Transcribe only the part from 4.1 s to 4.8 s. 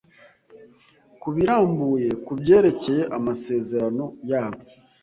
yabo